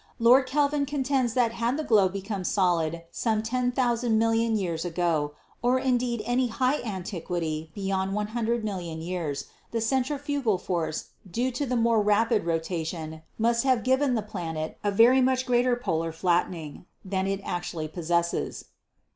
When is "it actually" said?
17.27-17.87